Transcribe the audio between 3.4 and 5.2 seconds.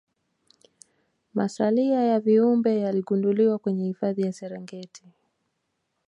kwenye hifadhi ya serengeti